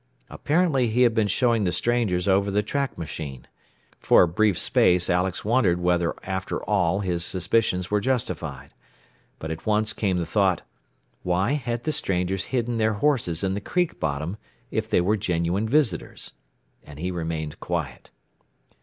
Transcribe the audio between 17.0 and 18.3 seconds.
remained quiet.